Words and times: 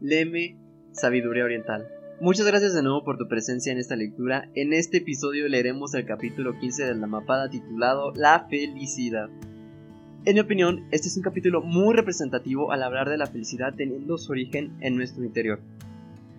Leme, 0.00 0.56
Sabiduría 0.92 1.44
Oriental. 1.44 1.88
Muchas 2.20 2.46
gracias 2.46 2.72
de 2.72 2.82
nuevo 2.82 3.02
por 3.02 3.18
tu 3.18 3.26
presencia 3.26 3.72
en 3.72 3.78
esta 3.78 3.96
lectura. 3.96 4.48
En 4.54 4.72
este 4.72 4.98
episodio 4.98 5.48
leeremos 5.48 5.92
el 5.94 6.06
capítulo 6.06 6.56
15 6.56 6.84
de 6.84 6.94
la 6.94 7.08
mapada 7.08 7.50
titulado 7.50 8.12
La 8.14 8.46
felicidad. 8.48 9.28
En 10.24 10.34
mi 10.34 10.40
opinión, 10.40 10.86
este 10.92 11.08
es 11.08 11.16
un 11.16 11.24
capítulo 11.24 11.62
muy 11.62 11.94
representativo 11.94 12.70
al 12.70 12.84
hablar 12.84 13.08
de 13.08 13.18
la 13.18 13.26
felicidad 13.26 13.74
teniendo 13.76 14.18
su 14.18 14.30
origen 14.30 14.76
en 14.80 14.96
nuestro 14.96 15.24
interior, 15.24 15.60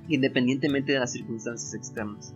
independientemente 0.08 0.94
de 0.94 1.00
las 1.00 1.12
circunstancias 1.12 1.74
externas. 1.74 2.34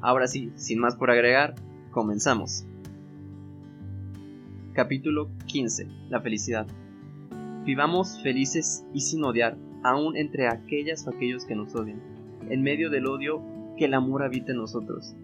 Ahora 0.00 0.26
sí, 0.28 0.50
sin 0.56 0.78
más 0.78 0.96
por 0.96 1.10
agregar, 1.10 1.56
comenzamos. 1.90 2.64
Capítulo 4.72 5.30
15. 5.44 5.88
La 6.08 6.22
felicidad. 6.22 6.66
Vivamos 7.64 8.22
felices 8.22 8.84
y 8.94 9.00
sin 9.00 9.24
odiar, 9.24 9.56
aun 9.84 10.16
entre 10.16 10.48
aquellas 10.48 11.06
o 11.06 11.10
aquellos 11.10 11.44
que 11.44 11.54
nos 11.54 11.74
odian 11.74 12.00
en 12.50 12.62
medio 12.62 12.90
del 12.90 13.06
odio, 13.06 13.42
que 13.76 13.86
el 13.86 13.94
amor 13.94 14.22
habita 14.22 14.52
en 14.52 14.58
nosotros. 14.58 15.14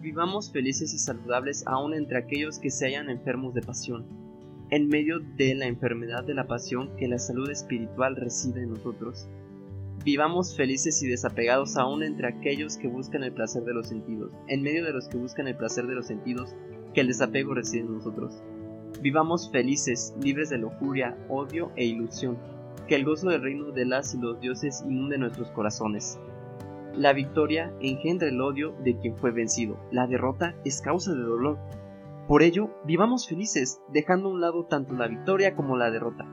Vivamos 0.00 0.50
felices 0.50 0.92
y 0.94 0.98
saludables 0.98 1.64
aún 1.66 1.94
entre 1.94 2.18
aquellos 2.18 2.58
que 2.58 2.70
se 2.70 2.86
hayan 2.86 3.10
enfermos 3.10 3.54
de 3.54 3.62
pasión, 3.62 4.04
en 4.70 4.88
medio 4.88 5.20
de 5.36 5.54
la 5.54 5.66
enfermedad 5.66 6.24
de 6.24 6.34
la 6.34 6.46
pasión 6.46 6.90
que 6.96 7.08
la 7.08 7.18
salud 7.18 7.50
espiritual 7.50 8.16
reside 8.16 8.62
en 8.62 8.70
nosotros. 8.70 9.28
Vivamos 10.04 10.56
felices 10.56 11.00
y 11.02 11.08
desapegados 11.08 11.76
aún 11.76 12.02
entre 12.02 12.26
aquellos 12.26 12.76
que 12.76 12.88
buscan 12.88 13.22
el 13.22 13.32
placer 13.32 13.62
de 13.62 13.74
los 13.74 13.88
sentidos, 13.88 14.32
en 14.48 14.62
medio 14.62 14.84
de 14.84 14.92
los 14.92 15.08
que 15.08 15.18
buscan 15.18 15.46
el 15.46 15.56
placer 15.56 15.86
de 15.86 15.94
los 15.94 16.06
sentidos 16.06 16.54
que 16.94 17.02
el 17.02 17.06
desapego 17.06 17.54
reside 17.54 17.82
en 17.82 17.94
nosotros. 17.94 18.42
Vivamos 19.00 19.50
felices, 19.50 20.14
libres 20.20 20.50
de 20.50 20.58
lujuria, 20.58 21.16
odio 21.28 21.70
e 21.76 21.84
ilusión, 21.84 22.36
que 22.86 22.96
el 22.96 23.04
gozo 23.04 23.30
del 23.30 23.42
reino 23.42 23.72
de 23.72 23.84
las 23.84 24.14
y 24.14 24.18
los 24.18 24.40
dioses 24.40 24.84
inunde 24.86 25.18
nuestros 25.18 25.50
corazones. 25.50 26.18
La 26.94 27.12
victoria 27.12 27.72
engendra 27.80 28.28
el 28.28 28.40
odio 28.40 28.74
de 28.84 28.98
quien 28.98 29.16
fue 29.16 29.30
vencido. 29.30 29.78
La 29.90 30.06
derrota 30.06 30.54
es 30.64 30.82
causa 30.82 31.14
de 31.14 31.22
dolor. 31.22 31.58
Por 32.28 32.42
ello, 32.42 32.70
vivamos 32.84 33.28
felices, 33.28 33.80
dejando 33.92 34.28
a 34.28 34.32
un 34.32 34.40
lado 34.40 34.66
tanto 34.66 34.94
la 34.94 35.08
victoria 35.08 35.54
como 35.56 35.76
la 35.76 35.90
derrota. 35.90 36.26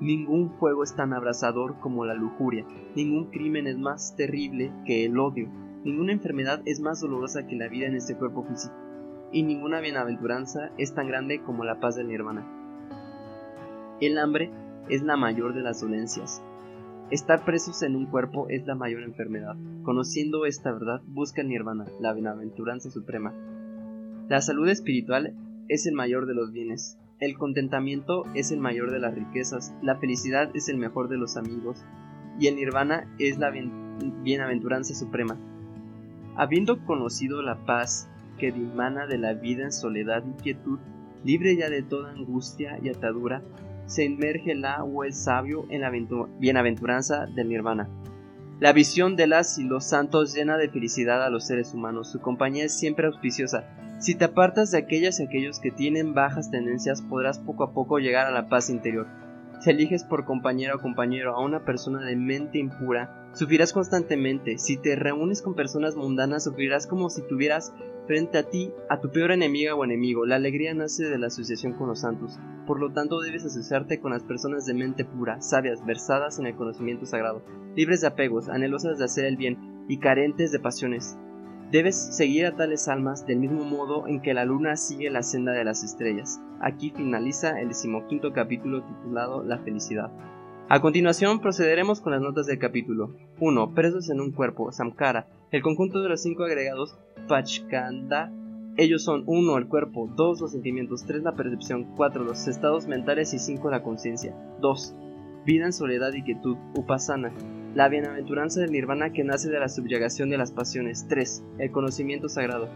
Ningún 0.00 0.50
fuego 0.58 0.82
es 0.82 0.94
tan 0.94 1.12
abrasador 1.14 1.78
como 1.80 2.04
la 2.04 2.14
lujuria, 2.14 2.66
ningún 2.94 3.30
crimen 3.30 3.66
es 3.66 3.78
más 3.78 4.14
terrible 4.16 4.72
que 4.84 5.04
el 5.04 5.18
odio, 5.18 5.48
ninguna 5.84 6.12
enfermedad 6.12 6.60
es 6.66 6.80
más 6.80 7.00
dolorosa 7.00 7.46
que 7.46 7.56
la 7.56 7.68
vida 7.68 7.86
en 7.86 7.94
este 7.94 8.16
cuerpo 8.16 8.42
físico, 8.42 8.74
y 9.32 9.44
ninguna 9.44 9.80
bienaventuranza 9.80 10.72
es 10.78 10.94
tan 10.94 11.06
grande 11.06 11.42
como 11.42 11.64
la 11.64 11.78
paz 11.78 11.94
del 11.94 12.08
nirvana. 12.08 12.44
El 14.00 14.18
hambre 14.18 14.50
es 14.88 15.02
la 15.02 15.16
mayor 15.16 15.54
de 15.54 15.62
las 15.62 15.80
dolencias, 15.80 16.42
Estar 17.10 17.44
presos 17.44 17.82
en 17.82 17.96
un 17.96 18.06
cuerpo 18.06 18.48
es 18.48 18.66
la 18.66 18.74
mayor 18.74 19.02
enfermedad. 19.02 19.56
Conociendo 19.82 20.46
esta 20.46 20.72
verdad, 20.72 21.02
busca 21.06 21.42
nirvana, 21.42 21.84
la 22.00 22.14
bienaventuranza 22.14 22.90
suprema. 22.90 23.34
La 24.28 24.40
salud 24.40 24.68
espiritual 24.68 25.34
es 25.68 25.86
el 25.86 25.92
mayor 25.92 26.24
de 26.24 26.34
los 26.34 26.50
bienes. 26.50 26.96
El 27.20 27.36
contentamiento 27.36 28.24
es 28.34 28.52
el 28.52 28.58
mayor 28.58 28.90
de 28.90 29.00
las 29.00 29.14
riquezas. 29.14 29.74
La 29.82 29.96
felicidad 29.96 30.50
es 30.54 30.70
el 30.70 30.78
mejor 30.78 31.08
de 31.08 31.18
los 31.18 31.36
amigos. 31.36 31.84
Y 32.40 32.46
el 32.46 32.56
nirvana 32.56 33.06
es 33.18 33.38
la 33.38 33.52
bienaventuranza 34.22 34.94
suprema. 34.94 35.36
Habiendo 36.36 36.84
conocido 36.86 37.42
la 37.42 37.66
paz 37.66 38.08
que 38.38 38.50
dimana 38.50 39.06
de 39.06 39.18
la 39.18 39.34
vida 39.34 39.64
en 39.64 39.72
soledad 39.72 40.24
y 40.26 40.42
quietud, 40.42 40.78
libre 41.22 41.54
ya 41.54 41.68
de 41.68 41.82
toda 41.82 42.12
angustia 42.12 42.78
y 42.82 42.88
atadura, 42.88 43.42
se 43.86 44.04
inmerge 44.04 44.52
el 44.52 44.64
agua 44.64 45.06
el 45.06 45.12
sabio 45.12 45.66
en 45.70 45.82
la 45.82 45.92
bienaventuranza 46.38 47.26
del 47.26 47.48
nirvana. 47.48 47.88
La 48.60 48.72
visión 48.72 49.16
de 49.16 49.26
las 49.26 49.58
y 49.58 49.64
los 49.64 49.84
santos 49.84 50.32
llena 50.32 50.56
de 50.56 50.68
felicidad 50.68 51.24
a 51.24 51.30
los 51.30 51.46
seres 51.46 51.74
humanos, 51.74 52.10
su 52.10 52.20
compañía 52.20 52.64
es 52.64 52.72
siempre 52.78 53.06
auspiciosa. 53.06 53.64
Si 53.98 54.14
te 54.14 54.26
apartas 54.26 54.70
de 54.70 54.78
aquellas 54.78 55.18
y 55.18 55.24
aquellos 55.24 55.60
que 55.60 55.70
tienen 55.70 56.14
bajas 56.14 56.50
tendencias, 56.50 57.02
podrás 57.02 57.38
poco 57.38 57.64
a 57.64 57.72
poco 57.72 57.98
llegar 57.98 58.26
a 58.26 58.30
la 58.30 58.48
paz 58.48 58.70
interior. 58.70 59.06
Si 59.60 59.70
eliges 59.70 60.04
por 60.04 60.24
compañero 60.24 60.76
o 60.76 60.80
compañero 60.80 61.34
a 61.34 61.44
una 61.44 61.64
persona 61.64 62.04
de 62.04 62.16
mente 62.16 62.58
impura, 62.58 63.28
sufrirás 63.32 63.72
constantemente. 63.72 64.58
Si 64.58 64.76
te 64.76 64.94
reúnes 64.94 65.42
con 65.42 65.54
personas 65.54 65.96
mundanas, 65.96 66.44
sufrirás 66.44 66.86
como 66.86 67.08
si 67.08 67.22
tuvieras 67.22 67.72
frente 68.06 68.38
a 68.38 68.48
ti 68.48 68.72
a 68.88 69.00
tu 69.00 69.10
peor 69.10 69.32
enemiga 69.32 69.74
o 69.74 69.84
enemigo. 69.84 70.26
La 70.26 70.36
alegría 70.36 70.74
nace 70.74 71.08
de 71.08 71.18
la 71.18 71.28
asociación 71.28 71.72
con 71.74 71.88
los 71.88 72.00
santos. 72.00 72.38
Por 72.66 72.80
lo 72.80 72.92
tanto, 72.92 73.20
debes 73.20 73.44
asociarte 73.44 74.00
con 74.00 74.12
las 74.12 74.22
personas 74.22 74.66
de 74.66 74.74
mente 74.74 75.04
pura, 75.04 75.40
sabias, 75.40 75.84
versadas 75.84 76.38
en 76.38 76.46
el 76.46 76.54
conocimiento 76.54 77.06
sagrado, 77.06 77.42
libres 77.76 78.00
de 78.00 78.08
apegos, 78.08 78.48
anhelosas 78.48 78.98
de 78.98 79.04
hacer 79.04 79.24
el 79.26 79.36
bien 79.36 79.84
y 79.88 79.98
carentes 79.98 80.52
de 80.52 80.60
pasiones. 80.60 81.16
Debes 81.70 81.96
seguir 82.16 82.46
a 82.46 82.56
tales 82.56 82.88
almas 82.88 83.26
del 83.26 83.38
mismo 83.38 83.64
modo 83.64 84.06
en 84.06 84.20
que 84.20 84.34
la 84.34 84.44
luna 84.44 84.76
sigue 84.76 85.10
la 85.10 85.22
senda 85.22 85.52
de 85.52 85.64
las 85.64 85.82
estrellas. 85.82 86.40
Aquí 86.60 86.90
finaliza 86.90 87.60
el 87.60 87.68
decimoquinto 87.68 88.32
capítulo 88.32 88.84
titulado 88.84 89.42
La 89.42 89.58
felicidad. 89.58 90.10
A 90.66 90.80
continuación 90.80 91.40
procederemos 91.40 92.00
con 92.00 92.12
las 92.12 92.22
notas 92.22 92.46
del 92.46 92.58
capítulo. 92.58 93.14
1. 93.38 93.74
Presos 93.74 94.08
en 94.08 94.18
un 94.18 94.32
cuerpo, 94.32 94.72
Samkara. 94.72 95.28
El 95.50 95.60
conjunto 95.60 96.02
de 96.02 96.08
los 96.08 96.22
cinco 96.22 96.44
agregados, 96.44 96.96
Pachkanda. 97.28 98.32
Ellos 98.78 99.04
son 99.04 99.24
1. 99.26 99.58
El 99.58 99.68
cuerpo, 99.68 100.10
2. 100.16 100.40
Los 100.40 100.52
sentimientos, 100.52 101.04
3. 101.04 101.22
La 101.22 101.34
percepción, 101.34 101.84
4. 101.96 102.24
Los 102.24 102.48
estados 102.48 102.86
mentales 102.86 103.34
y 103.34 103.38
5. 103.38 103.70
La 103.70 103.82
conciencia. 103.82 104.34
2. 104.62 104.94
Vida 105.44 105.66
en 105.66 105.74
soledad 105.74 106.14
y 106.14 106.22
quietud, 106.22 106.56
Upasana. 106.74 107.30
La 107.74 107.90
bienaventuranza 107.90 108.60
del 108.60 108.72
nirvana 108.72 109.12
que 109.12 109.22
nace 109.22 109.50
de 109.50 109.60
la 109.60 109.68
subyagación 109.68 110.30
de 110.30 110.38
las 110.38 110.50
pasiones. 110.50 111.06
3. 111.08 111.44
El 111.58 111.72
conocimiento 111.72 112.30
sagrado. 112.30 112.70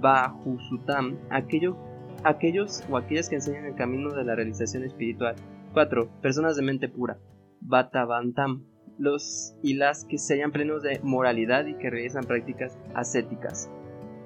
Bajusutam. 0.00 1.18
Aquello, 1.28 1.76
aquellos 2.24 2.82
o 2.88 2.96
aquellas 2.96 3.28
que 3.28 3.34
enseñan 3.34 3.66
el 3.66 3.74
camino 3.74 4.14
de 4.14 4.24
la 4.24 4.34
realización 4.34 4.82
espiritual. 4.82 5.36
4. 5.74 6.08
Personas 6.22 6.56
de 6.56 6.62
mente 6.62 6.88
pura. 6.88 7.18
Batavantam. 7.60 8.64
Los 8.96 9.56
y 9.60 9.74
las 9.74 10.04
que 10.04 10.18
se 10.18 10.34
hallan 10.34 10.52
plenos 10.52 10.84
de 10.84 11.00
moralidad 11.02 11.66
y 11.66 11.74
que 11.74 11.90
realizan 11.90 12.24
prácticas 12.24 12.78
ascéticas. 12.94 13.68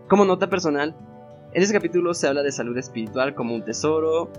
Como 0.09 0.27
nota 0.27 0.51
personal, 0.51 0.95
en 1.55 1.63
este 1.63 1.75
capítulo 1.75 2.13
se 2.13 2.29
habla 2.29 2.43
de 2.43 2.53
salud 2.53 2.77
espiritual 2.77 3.35
como 3.35 3.55
un 3.55 3.65
tesoro 3.65 4.31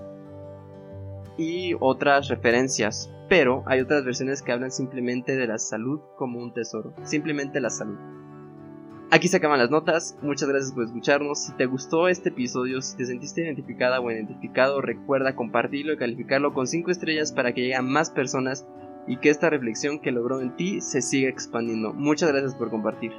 y 1.35 1.73
otras 1.79 2.27
referencias, 2.27 3.11
pero 3.27 3.63
hay 3.65 3.79
otras 3.79 4.05
versiones 4.05 4.43
que 4.43 4.51
hablan 4.51 4.69
simplemente 4.69 5.35
de 5.35 5.47
la 5.47 5.57
salud 5.57 5.99
como 6.15 6.39
un 6.39 6.53
tesoro, 6.53 6.93
simplemente 7.01 7.59
la 7.59 7.71
salud. 7.71 7.97
Aquí 9.11 9.27
se 9.27 9.37
acaban 9.37 9.57
las 9.57 9.71
notas, 9.71 10.15
muchas 10.21 10.47
gracias 10.47 10.71
por 10.71 10.83
escucharnos. 10.83 11.45
Si 11.45 11.53
te 11.53 11.65
gustó 11.65 12.07
este 12.09 12.29
episodio, 12.29 12.79
si 12.79 12.95
te 12.95 13.05
sentiste 13.05 13.41
identificada 13.41 13.99
o 13.99 14.11
identificado, 14.11 14.81
recuerda 14.81 15.35
compartirlo 15.35 15.93
y 15.93 15.97
calificarlo 15.97 16.53
con 16.53 16.67
5 16.67 16.91
estrellas 16.91 17.31
para 17.31 17.51
que 17.53 17.61
lleguen 17.61 17.89
más 17.89 18.11
personas 18.11 18.67
y 19.07 19.17
que 19.17 19.31
esta 19.31 19.49
reflexión 19.49 19.99
que 19.99 20.11
logró 20.11 20.41
en 20.41 20.55
ti 20.55 20.79
se 20.81 21.01
siga 21.01 21.27
expandiendo. 21.27 21.91
Muchas 21.91 22.29
gracias 22.29 22.53
por 22.53 22.69
compartir. 22.69 23.11